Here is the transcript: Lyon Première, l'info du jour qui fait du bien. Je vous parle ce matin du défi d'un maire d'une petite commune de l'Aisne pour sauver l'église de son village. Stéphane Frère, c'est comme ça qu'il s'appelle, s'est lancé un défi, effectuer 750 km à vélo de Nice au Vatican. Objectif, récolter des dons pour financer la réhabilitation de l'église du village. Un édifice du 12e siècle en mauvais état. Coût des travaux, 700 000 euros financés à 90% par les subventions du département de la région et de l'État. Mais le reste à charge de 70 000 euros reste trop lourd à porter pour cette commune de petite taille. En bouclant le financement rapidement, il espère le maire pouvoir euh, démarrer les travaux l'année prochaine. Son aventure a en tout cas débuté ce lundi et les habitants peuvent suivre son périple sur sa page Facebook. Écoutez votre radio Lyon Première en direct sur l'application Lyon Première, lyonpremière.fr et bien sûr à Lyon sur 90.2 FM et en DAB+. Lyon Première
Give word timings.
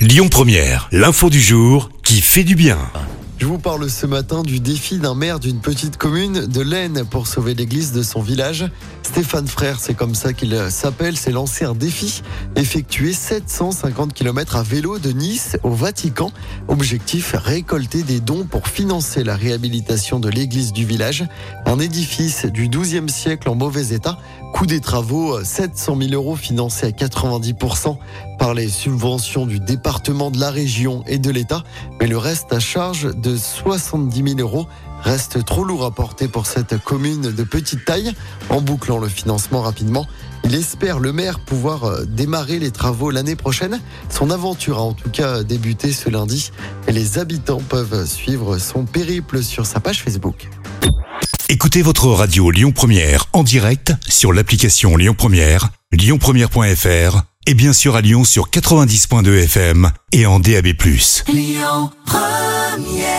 Lyon 0.00 0.30
Première, 0.30 0.88
l'info 0.92 1.28
du 1.28 1.42
jour 1.42 1.90
qui 2.02 2.22
fait 2.22 2.42
du 2.42 2.54
bien. 2.54 2.78
Je 3.40 3.46
vous 3.46 3.58
parle 3.58 3.88
ce 3.88 4.04
matin 4.04 4.42
du 4.42 4.60
défi 4.60 4.98
d'un 4.98 5.14
maire 5.14 5.40
d'une 5.40 5.60
petite 5.60 5.96
commune 5.96 6.46
de 6.46 6.60
l'Aisne 6.60 7.06
pour 7.06 7.26
sauver 7.26 7.54
l'église 7.54 7.90
de 7.92 8.02
son 8.02 8.20
village. 8.20 8.66
Stéphane 9.02 9.48
Frère, 9.48 9.80
c'est 9.80 9.94
comme 9.94 10.14
ça 10.14 10.34
qu'il 10.34 10.54
s'appelle, 10.68 11.16
s'est 11.16 11.32
lancé 11.32 11.64
un 11.64 11.74
défi, 11.74 12.22
effectuer 12.54 13.14
750 13.14 14.12
km 14.12 14.56
à 14.56 14.62
vélo 14.62 14.98
de 14.98 15.10
Nice 15.10 15.56
au 15.62 15.70
Vatican. 15.70 16.30
Objectif, 16.68 17.34
récolter 17.34 18.02
des 18.02 18.20
dons 18.20 18.44
pour 18.44 18.68
financer 18.68 19.24
la 19.24 19.36
réhabilitation 19.36 20.20
de 20.20 20.28
l'église 20.28 20.74
du 20.74 20.84
village. 20.84 21.24
Un 21.64 21.78
édifice 21.78 22.44
du 22.44 22.68
12e 22.68 23.08
siècle 23.08 23.48
en 23.48 23.54
mauvais 23.54 23.88
état. 23.88 24.18
Coût 24.52 24.66
des 24.66 24.80
travaux, 24.80 25.42
700 25.42 25.96
000 25.98 26.12
euros 26.12 26.36
financés 26.36 26.86
à 26.86 26.90
90% 26.90 27.96
par 28.38 28.54
les 28.54 28.68
subventions 28.68 29.46
du 29.46 29.60
département 29.60 30.30
de 30.30 30.38
la 30.38 30.50
région 30.50 31.04
et 31.06 31.18
de 31.18 31.30
l'État. 31.30 31.62
Mais 32.00 32.06
le 32.06 32.18
reste 32.18 32.52
à 32.52 32.58
charge 32.58 33.14
de 33.16 33.29
70 33.36 34.36
000 34.36 34.40
euros 34.40 34.66
reste 35.02 35.44
trop 35.44 35.64
lourd 35.64 35.84
à 35.84 35.90
porter 35.90 36.28
pour 36.28 36.46
cette 36.46 36.82
commune 36.82 37.32
de 37.32 37.42
petite 37.42 37.84
taille. 37.84 38.12
En 38.48 38.60
bouclant 38.60 38.98
le 38.98 39.08
financement 39.08 39.62
rapidement, 39.62 40.06
il 40.44 40.54
espère 40.54 40.98
le 40.98 41.12
maire 41.12 41.40
pouvoir 41.40 41.84
euh, 41.84 42.04
démarrer 42.04 42.58
les 42.58 42.70
travaux 42.70 43.10
l'année 43.10 43.36
prochaine. 43.36 43.80
Son 44.08 44.30
aventure 44.30 44.78
a 44.78 44.82
en 44.82 44.92
tout 44.92 45.10
cas 45.10 45.42
débuté 45.42 45.92
ce 45.92 46.08
lundi 46.10 46.50
et 46.86 46.92
les 46.92 47.18
habitants 47.18 47.62
peuvent 47.68 48.06
suivre 48.06 48.58
son 48.58 48.84
périple 48.84 49.42
sur 49.42 49.66
sa 49.66 49.80
page 49.80 50.02
Facebook. 50.02 50.48
Écoutez 51.48 51.82
votre 51.82 52.06
radio 52.06 52.50
Lyon 52.50 52.72
Première 52.72 53.26
en 53.32 53.42
direct 53.42 53.92
sur 54.08 54.32
l'application 54.32 54.96
Lyon 54.96 55.14
Première, 55.16 55.70
lyonpremière.fr 55.92 57.22
et 57.46 57.54
bien 57.54 57.72
sûr 57.72 57.96
à 57.96 58.00
Lyon 58.00 58.24
sur 58.24 58.50
90.2 58.50 59.44
FM 59.44 59.90
et 60.12 60.26
en 60.26 60.38
DAB+. 60.38 60.68
Lyon 61.28 61.90
Première 62.06 63.09